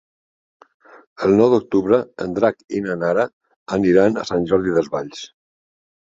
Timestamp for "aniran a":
3.79-4.27